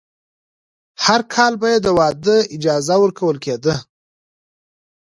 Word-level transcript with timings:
هر 1.05 1.21
کال 1.33 1.53
به 1.61 1.67
یې 1.73 1.77
د 1.85 1.87
واده 1.97 2.37
اجازه 2.55 2.95
ورکول 3.03 3.35
کېده. 3.45 3.75